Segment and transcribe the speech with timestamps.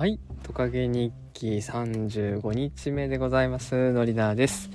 [0.00, 0.18] はい。
[0.44, 3.92] トカゲ日記35日目でございます。
[3.92, 4.70] のりだです、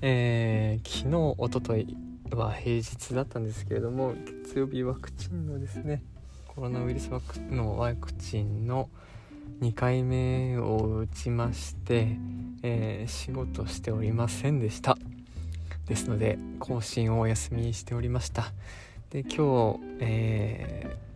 [0.00, 1.94] えー、昨日おととい
[2.30, 4.14] は平日だったんですけれども
[4.46, 6.02] 月曜日ワクチンのですね
[6.48, 8.88] コロナウイルスワクのワクチンの
[9.60, 12.16] 2回目を打ちまして、
[12.62, 14.96] えー、仕事しておりませんでした。
[15.86, 18.54] ですので更新をお休みしておりました。
[19.10, 21.12] で今日、えー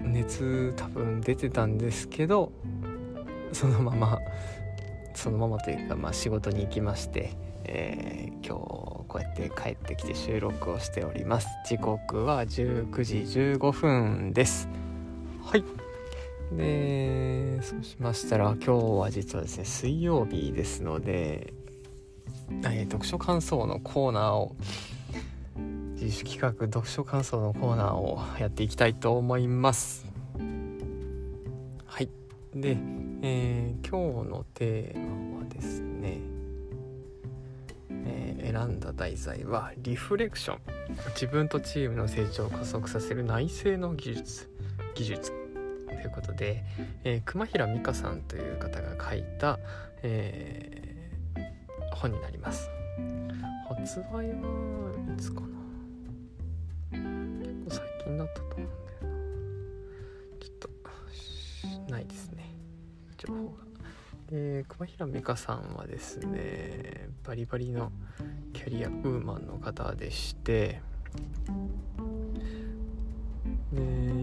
[0.00, 2.52] 熱多分出てたんですけど
[3.60, 4.18] そのまま
[5.14, 11.48] そのままというか、まあ、仕事に行きまして、えー、今日こうやって帰ってきて収録をしております。
[11.68, 13.16] 時刻は19時
[13.58, 14.66] 15分です。
[15.44, 15.64] はい。
[16.56, 21.52] でそうしましたら今日は実はですね水曜日ですので、
[22.62, 24.56] えー、読書感想のコーナーを
[25.96, 30.06] 自主企画読書感想のコーナーをやっていきたいと思います。
[31.84, 32.08] はい。
[32.54, 32.78] で、
[33.22, 36.20] えー、今日のテーマはですね、
[37.90, 40.58] えー、選んだ題材はリフレクション。
[41.10, 44.48] 自分とチームの成長を加速させる内政の技術。
[44.94, 45.32] 技術。
[45.86, 46.64] ということで、
[47.04, 49.58] えー、熊平美香さんという方が書いた、
[50.02, 52.70] えー、本になります。
[53.68, 55.46] 発売はいつかな。
[56.90, 58.68] 結構最近だったと思うんだよ
[59.02, 59.08] な。
[60.40, 60.56] ちょっ
[61.86, 62.49] とないですね。
[63.26, 63.50] 情報が。
[64.30, 67.90] で熊平美香さんはですねバリバリの
[68.52, 70.80] キャリアウーマンの方でして
[73.72, 73.80] で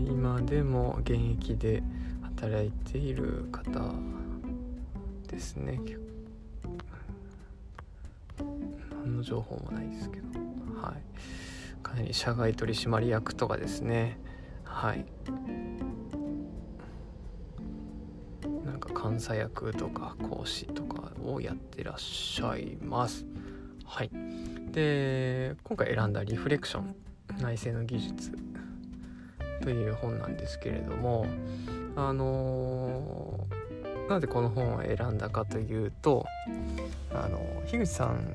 [0.07, 1.83] 今でも現役で
[2.23, 3.93] 働いている方
[5.27, 5.79] ですね。
[8.91, 10.27] 何の情報もないですけど。
[10.81, 11.83] はい。
[11.83, 14.17] かなり社外取締役とかですね。
[14.63, 15.05] はい。
[18.99, 23.25] 監査役とか講師とかをやってらっしゃいます。
[23.85, 24.09] はい。
[24.71, 26.95] で今回選んだ「リフレクション
[27.41, 28.31] 内政の技術」
[29.61, 31.25] という本なんですけれども
[31.95, 36.25] あのー、なぜこの本を選んだかというと
[37.13, 38.27] あの樋口さん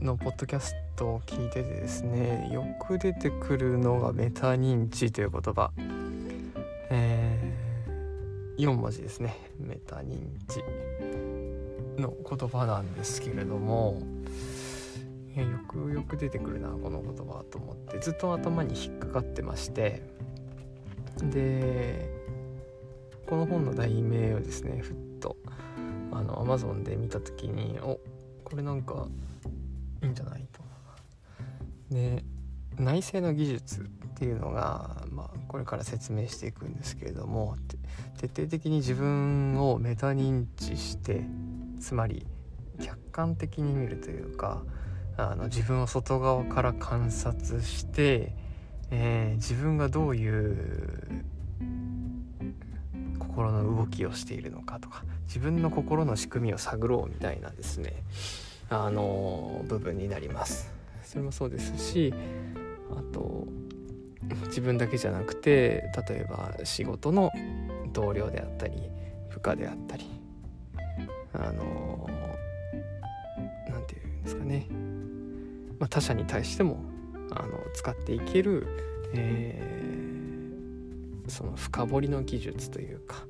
[0.00, 5.70] のポッドキャストを聞いててですねよく出てくるのがメタ認知という言葉。
[6.92, 7.29] えー、
[8.60, 10.62] 4文字ですねメタ認知
[12.00, 14.00] の言葉なんですけれども
[15.36, 20.02] よくよく出てくるなこの言葉と思ってずっと頭に引っかかってまして
[21.22, 22.10] で
[23.26, 25.36] この本の題名をですねふっと
[26.12, 28.00] あの Amazon で見た時にお
[28.44, 29.06] これなんか
[30.02, 30.60] いいんじゃないと。
[31.90, 32.24] で
[32.78, 37.56] 内政の技術っていうのが、まあ、これから説明していくんですけれども
[38.18, 41.22] 徹底的に自分をメタ認知して
[41.80, 42.26] つまり
[42.82, 44.62] 客観的に見るというか
[45.16, 48.34] あの自分を外側から観察して、
[48.90, 51.24] えー、自分がどういう
[53.18, 58.02] 心の動きをしているのかとか自分の心の仕組みを探ろうみたいなですね
[58.68, 60.79] あの部分になります。
[61.10, 62.14] それもそうですし
[62.92, 63.48] あと
[64.46, 67.32] 自分だけじゃなくて例えば仕事の
[67.92, 68.80] 同僚であったり
[69.28, 70.06] 部下であったり
[71.32, 72.08] あの
[73.68, 74.68] 何て言うんですかね、
[75.80, 76.78] まあ、他者に対しても
[77.32, 78.68] あの使っていける、
[79.12, 83.26] えー、その深掘りの技術というか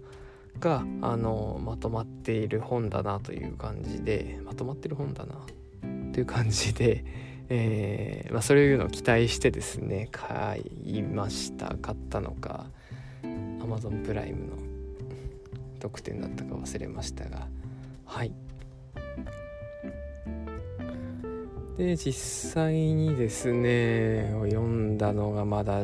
[0.58, 5.36] があのまとまっている本だなという感じでまとまってる本だな
[6.12, 7.04] という感じで、
[7.52, 11.76] えーまあ、そういうのを期待してですね買いました。
[11.82, 12.66] 買ったのか
[13.22, 14.56] Amazon プライムの
[15.80, 17.48] 特典だったか忘れましたが。
[18.04, 18.32] はい。
[21.76, 25.82] で実際にですね読んだのがまだ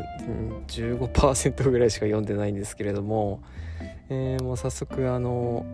[0.68, 3.42] 15%ぐらいしか読んでないんですけれども
[4.08, 5.66] えー、もう早速あの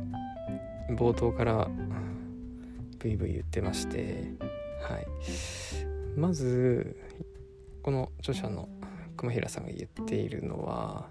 [0.90, 1.68] 冒頭から
[2.98, 4.32] ブイブイ言ってまして
[4.82, 5.61] はい。
[6.16, 6.96] まず
[7.82, 8.68] この著者の
[9.16, 11.08] 熊平さんが言っているのは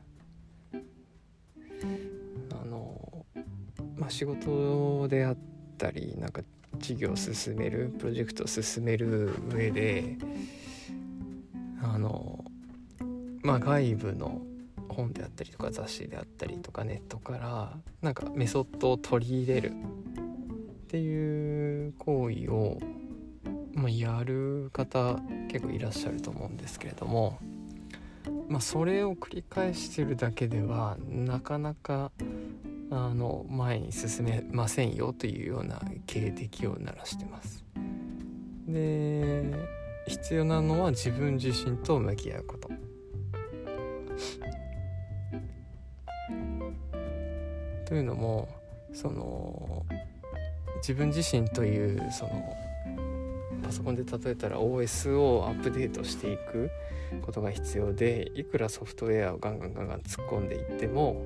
[2.51, 3.25] あの
[3.97, 5.37] まあ仕事であっ
[5.77, 6.41] たりなんか
[6.77, 10.17] 事業を進めるプロジェクトを進める上で
[11.81, 12.43] あの
[13.43, 14.41] まあ外部の
[14.89, 19.73] 本であったりとか雑誌であったりとかネットからなんかメソッドを取り入れるっ
[20.87, 22.77] ていう行為を、
[23.73, 25.17] まあ、やる方
[25.49, 27.39] 結構いらっしゃると思うんですけれども
[28.51, 32.11] まあ、それを繰り返してるだけではなかなか
[32.89, 37.63] あの前に進めませんよというような警笛を鳴らしてます。
[38.67, 39.43] で
[40.07, 42.69] 必要なのは自分自身と向き合うこと。
[47.85, 48.49] というのも
[48.93, 49.85] その
[50.77, 52.53] 自分自身というその
[53.71, 56.69] パソコンで例えたら OS をアップデートしていく
[57.21, 61.25] ことが必要でいくらソフトウェアをガンガンガンガン突っ込んでいっても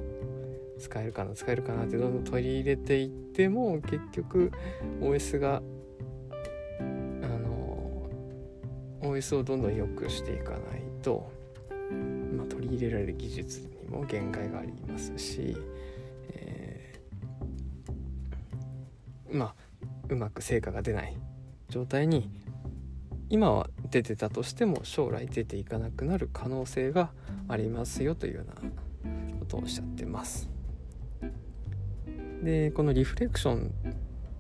[0.78, 4.52] 使えるかな使えるかなってどんどん取り入れていっても結局
[5.02, 5.64] OS が
[6.76, 6.82] あ
[7.26, 8.12] の
[9.02, 10.60] OS をどんどん良くしていかない
[11.02, 11.32] と、
[12.38, 15.58] まあ、取り入れられる技術にも限界がありますし、
[16.30, 19.56] えー、まあ
[20.10, 21.18] うまく成果が出ない
[21.70, 22.30] 状態に
[23.30, 27.10] 今は出てたとしても将来出ていかなくなる可能性が
[27.48, 28.54] ありますよというような
[29.40, 30.50] ことをおっしゃってます。
[32.44, 33.74] でこのリフレクション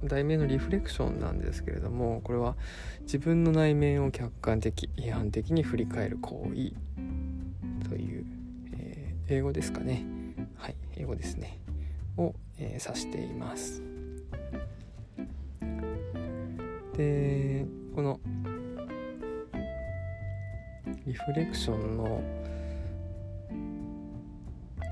[0.03, 2.55] 題名のリフレクションなんですけれどもこれは
[3.01, 6.73] 自分の内面を客観的批判的に振り返る行為
[7.89, 8.25] という、
[8.77, 10.05] えー、英語ですかね。
[10.57, 11.59] はい英語ですね。
[12.17, 13.94] を、えー、指しています。
[16.97, 18.19] でこの
[21.05, 22.21] リフレクションの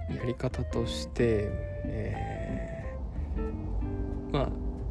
[0.09, 1.49] やり方として、
[1.85, 4.49] えー、まあ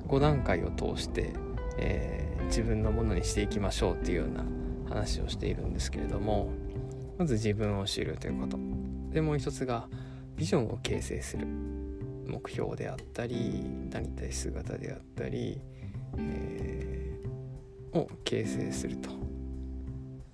[0.08, 1.32] 5段階を通して、
[1.78, 4.44] えー、自分のものにしていきましょうっていうような
[4.88, 6.50] 話をしているんですけれども
[7.18, 8.58] まず自分を知るということ。
[9.10, 9.88] でもう一つが
[10.36, 15.60] ビジョンを形成する目標であったりなりたい姿であったり、
[16.16, 17.01] えー、
[17.94, 19.10] を形成すると。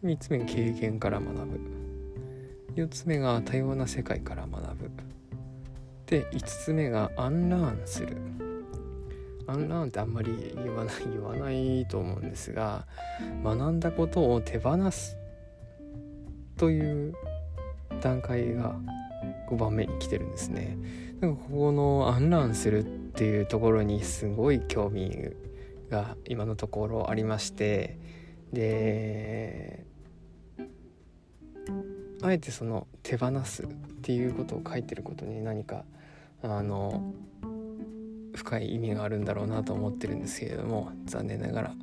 [0.04, 1.60] 3つ目が経験から学ぶ。
[2.76, 4.90] 4つ目が多様な世界から学ぶ。
[6.06, 8.16] で5つ目がアンラーンする。
[9.46, 12.86] アンラーンってあんまり言わない言わないと思うんですが
[13.42, 15.16] 学んだことを手放す
[16.58, 17.14] という
[18.02, 18.76] 段階が
[19.48, 20.76] 5番目に来てるんですね。
[21.20, 25.32] なんかここのアンラーンするっていうところにすごい興味
[25.90, 27.98] が今のところありまして
[28.52, 29.84] で
[32.22, 33.66] あえてその手放すっ
[34.02, 35.84] ていうことを書いてることに何か
[36.42, 37.12] あの
[38.34, 41.74] 深い意味があるんだろうなと思ってるんですけれども残念ながら、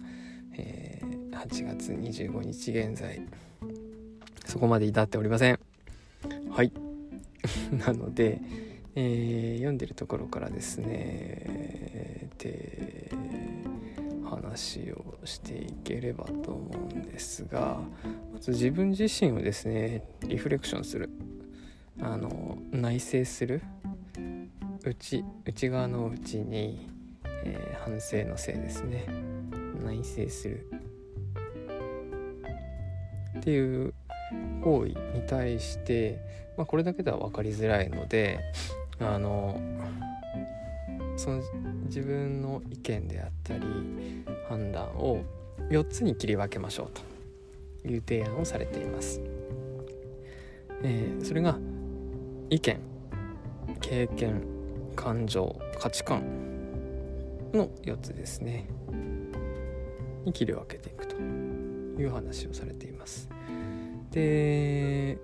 [0.53, 3.21] えー、8月25日現在
[4.45, 5.59] そこまで至っておりません。
[6.49, 6.71] はい。
[7.85, 8.39] なので、
[8.95, 13.11] えー、読んでるところからですねで
[14.55, 17.79] 話をしていければと思うんですが
[18.33, 21.09] まず自分自身をですねリフレクションする。
[22.01, 23.61] あの内省する。
[24.83, 26.89] 内内側の内に、
[27.43, 29.05] えー、反省のせいですね。
[29.83, 30.69] 内省する。
[33.39, 33.93] っていう
[34.63, 36.19] 行為に対して、
[36.57, 38.39] まあ、これだけでは分かりづらいので
[38.99, 39.59] あの
[41.17, 41.41] その
[41.85, 43.63] 自分の意見であったり
[44.49, 45.23] 判断を
[45.69, 46.91] 4つに切り分けましょう
[47.83, 49.21] という提案をされています。
[50.83, 51.57] えー、それが
[52.49, 52.79] 意見
[53.81, 54.41] 経験
[54.95, 56.23] 感情価値観
[57.53, 58.67] の4つですね
[60.25, 63.29] に切り分けていくという話をされています。
[64.11, 65.17] で、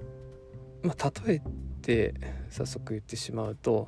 [0.83, 1.41] まあ、例え
[1.81, 2.13] て
[2.49, 3.87] 早速言ってしまうと、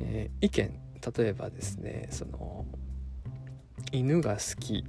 [0.00, 0.83] えー、意見
[1.16, 2.64] 例えばですねその
[3.92, 4.84] 犬が好き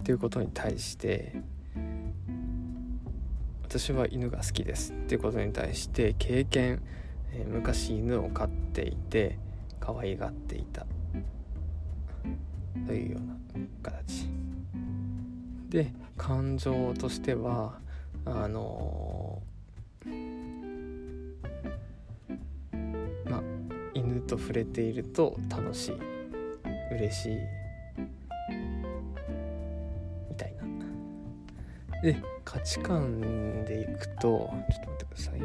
[0.00, 1.36] っていうことに対して
[3.62, 6.82] 私は犬が好きですっていうことに対して経験、
[7.32, 9.38] えー、昔犬を飼っていて
[9.78, 10.86] 可愛がっていた
[12.86, 13.36] というような
[13.82, 14.28] 形。
[15.68, 17.78] で感情としては
[18.24, 19.42] あの
[20.06, 20.47] 犬
[24.28, 25.96] と触れていると楽しい
[26.92, 27.38] 嬉しい
[30.30, 35.40] みたいなで価値観でいくとちょっと待ってください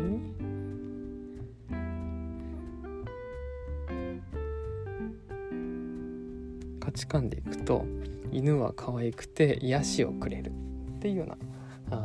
[6.79, 7.85] 価値観でいくと
[8.31, 10.51] 犬は可愛くて癒しをくれる
[10.97, 11.37] っていうような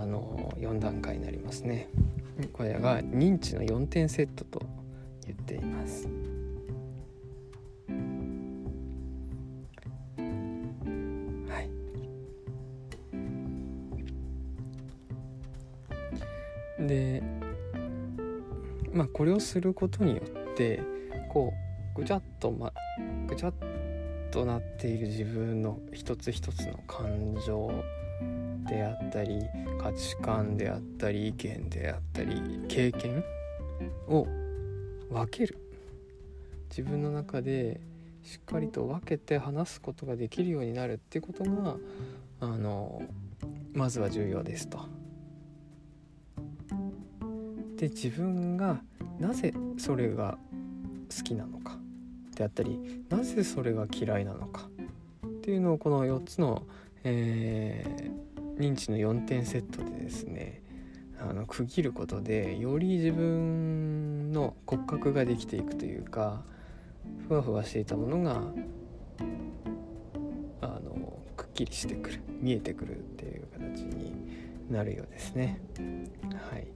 [0.01, 1.89] あの4段階になりますね。
[2.53, 4.63] これが認知の4点セットと
[5.27, 6.09] 言っています。
[19.39, 20.83] をすることによって
[21.29, 21.53] こ
[21.97, 22.73] うぐちゃっと、ま、
[23.27, 23.55] ぐちゃっ
[24.31, 27.71] となっている自分の一つ一つの感情
[28.69, 29.41] であったり
[29.81, 33.25] 価値観であったり意見であったり経験
[34.09, 34.27] を
[35.11, 35.57] 分ける
[36.69, 37.81] 自分の中で
[38.23, 41.77] しっかりと分けて話すことができるようになるっていうことが
[42.41, 43.03] あの
[43.73, 44.81] まずは重要ですと。
[47.77, 48.83] で自分が
[49.19, 50.39] なぜそれが
[51.15, 51.79] 好きなのか
[52.37, 54.69] であったりなぜそれが嫌いなのか
[55.27, 56.63] っていうのをこの4つの、
[57.05, 60.63] えー、認知の4点セットでですね
[61.21, 66.45] あの区切ることでより自分の骨格ができていくというか
[67.27, 68.43] ふわふわしていたものが
[70.61, 73.05] あのくっきりしてくる見えてくる
[74.71, 75.61] なるようですね。
[76.51, 76.67] はい、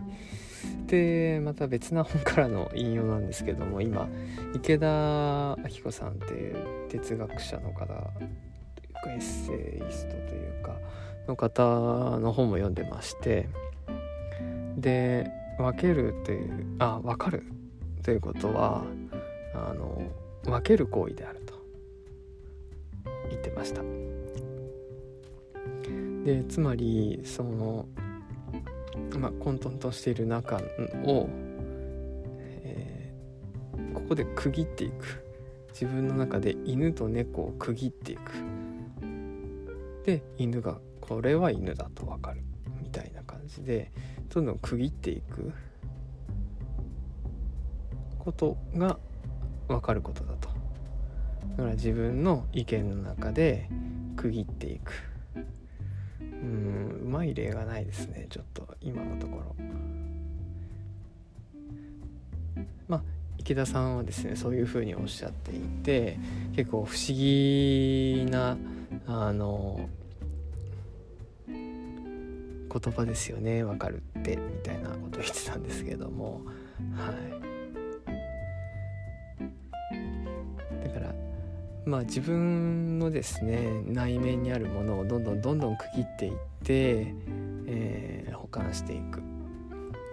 [0.86, 4.08] でまた別な本からの引用なんですけども今
[4.54, 7.96] 池田明子さんっていう哲学者の方とい
[8.88, 10.76] うかエッセイストというか
[11.26, 13.48] の方の本も読んでまして
[14.76, 17.44] で分けるというあ分かる
[18.02, 18.84] ということは
[19.54, 20.02] あの
[20.44, 21.54] 分ける行為であると
[23.30, 23.82] 言ってました
[26.24, 27.86] でつまりその、
[29.18, 30.56] まあ、混沌としている中
[31.04, 31.28] を、
[32.40, 35.24] えー、ここで区切っていく。
[35.72, 38.32] 自分の中で犬と猫を区切っていく。
[40.04, 42.42] で犬がこれは犬だと分かる。
[42.82, 43.90] みたいな感じで
[44.28, 45.52] どんどん区切っていく。
[48.18, 49.00] ことが
[49.66, 50.48] 分かることだと。
[51.56, 53.68] だから自分の意見の中で
[54.14, 54.92] 区切っていく。
[57.12, 59.54] まい例がないですねちょっと今のところ。
[62.88, 63.02] まあ
[63.38, 66.18] 池田さんはですねそういうふうにおっしゃっていて
[66.54, 68.56] 結構不思議な
[69.06, 69.88] あの
[71.46, 76.40] 言葉ですよねわかるってみたいなことを言ってたんですけども。
[76.96, 77.31] はい。
[81.84, 86.32] まあ自分のですね内面にあるものをどんどんどんどん区切っていっ
[86.64, 87.14] て、
[87.66, 89.20] えー、保管していく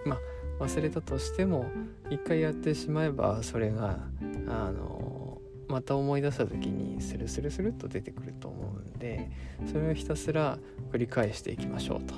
[0.04, 0.16] ま
[0.60, 1.66] あ忘れたとしても
[2.10, 3.98] 一回やってしまえばそれが
[4.48, 9.30] あのまた思い出した時にスルスルスルっと出てくると思うんで
[9.66, 10.58] それをひたすら
[10.92, 12.14] 繰り返していきましょうと。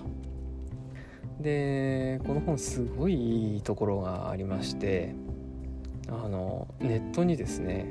[1.41, 5.15] でこの本すごいいいところがありまして
[6.09, 7.87] あのネットにですね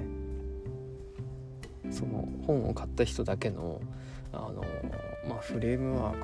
[1.90, 3.82] その本を買った人だけの
[4.34, 4.64] あの、
[5.28, 6.22] まあ、フレームワー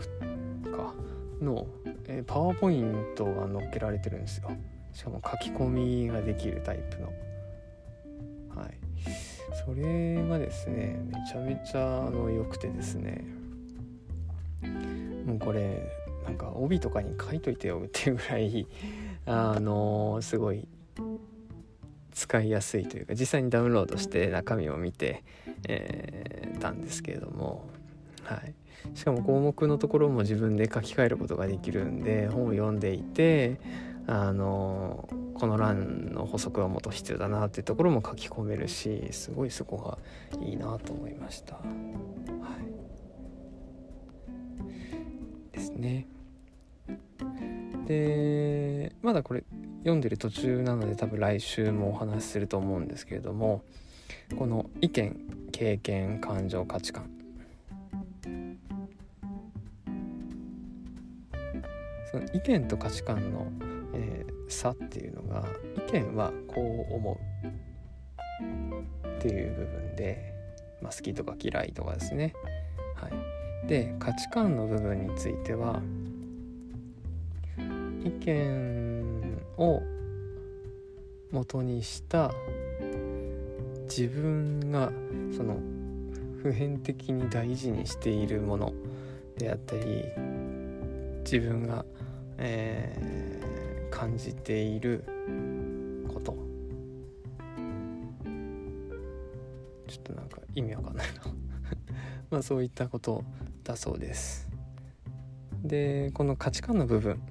[0.64, 0.94] クか
[1.42, 1.68] の、
[2.08, 4.52] え、パワーポイントが載っけられてるんですよ。
[4.94, 7.08] しかも書き込みができるタイプの。
[8.56, 8.78] はい。
[9.66, 13.26] それがですねめちゃめちゃあの良くてですね。
[15.26, 15.92] もうこれ
[16.24, 18.68] なんか帯とかに書いといてよっていうぐらい
[19.26, 20.68] あのすごい
[22.18, 25.24] 使いやすいというか実際にダウンロードして中身を見て、
[25.68, 27.70] えー、たんですけれども、
[28.24, 28.56] はい、
[28.98, 33.62] しかも項目のところも自分で書き換えることができるんで本を読んでいて
[34.08, 40.00] あのこの欄の補足はもっと必要だなっていうところも書き込めるしすごいそこが
[40.44, 41.54] いいなと思いました。
[41.56, 41.62] は
[45.54, 46.08] い、ですね。
[47.88, 49.44] でまだこれ
[49.80, 53.64] 読んでる途中なので多分来週もお話しすると思うんですけれども
[54.38, 55.16] この意見
[55.54, 57.10] 経験感情価値観
[62.12, 63.48] その意見と価値観の、
[63.94, 65.46] えー、差っていうのが
[65.88, 70.34] 意見はこう思うっていう部分で、
[70.82, 72.34] まあ、好きとか嫌いとかですね。
[72.96, 75.82] はい、で価値観の部分については
[78.08, 79.82] 意見を
[81.30, 82.32] 元にした
[83.90, 84.92] 自分が
[85.36, 85.58] その
[86.42, 88.74] 普遍的に大事にしているもの
[89.38, 90.06] であったり
[91.26, 91.84] 自分が、
[92.38, 95.04] えー、感じている
[96.08, 96.38] こと。
[99.88, 101.22] ちょっとなんか意味わかんないな。
[102.32, 103.24] まあそういったこと
[103.66, 104.50] だそうです。
[105.64, 107.22] でこの価値観の部分。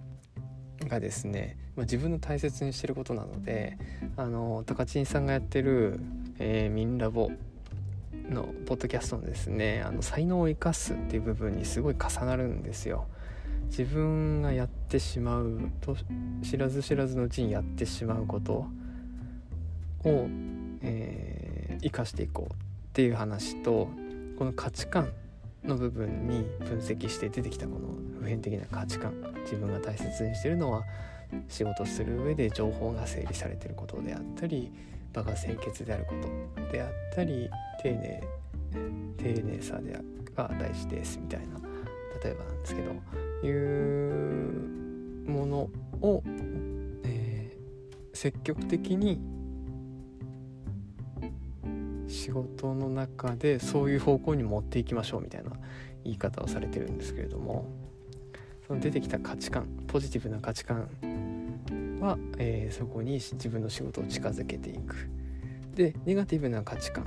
[0.88, 3.78] がですね、まあ、自分の大切にしてることなので
[4.16, 6.00] あの高知さんがやってる、
[6.38, 7.30] えー、ミンラボ
[8.28, 13.06] のポッドキャストのですねあの才能を生かすっていう部分にすごい重なるんですよ。
[13.68, 15.96] 自分がやってしまうと
[16.42, 18.66] 知らず知らずのうちにやってしまうこと
[20.04, 20.28] を、
[20.82, 22.56] えー、生かしていこうっ
[22.92, 23.88] ていう話と
[24.38, 25.08] この価値観
[25.66, 30.84] の部分に分析して出てきたこの普遍的な価値観自分が大切にしてるのは
[31.48, 34.72] 仕事する上で情報が整理されてることであったり
[35.12, 36.14] 場が清潔であるこ
[36.56, 37.48] とであったり
[37.82, 38.22] 丁寧
[39.16, 39.98] 丁寧さで
[40.34, 41.60] が大事ですみたいな
[42.22, 42.92] 例えばなんですけど
[43.46, 43.50] い
[45.26, 45.58] うもの
[46.00, 46.22] を、
[47.04, 49.20] えー、積極的に
[52.08, 55.50] 仕事の中でそういう方向に持っていきましょうみたいな
[56.04, 57.86] 言い方をされてるんですけれども。
[58.66, 60.88] その出てきた価値観ポジティブな価値観
[62.00, 65.08] は、えー、そこに自分の仕事を近づけていく。
[65.74, 67.06] でネガティブな価値観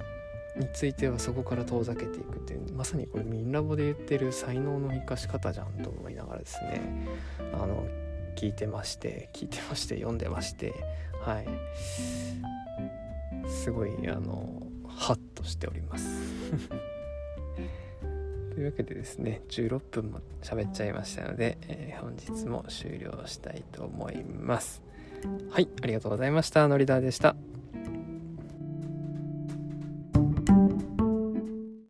[0.58, 7.08] についてはそこから遠ざけていくっていうまさにこれミンラボで言ってる才能の生かし方じゃんと思いながらですね
[7.54, 7.88] あの
[8.36, 10.74] 聞いてまして聞いてまして読んでまして
[11.22, 11.48] はい。
[13.50, 14.69] すごいあの
[15.00, 16.06] ハッとしております。
[18.54, 24.84] というわけでですね16分も喋っちゃいましたので、えー、本日も終了したいと思います。
[25.50, 26.68] はいありがとうございました。
[26.68, 27.36] のりだでした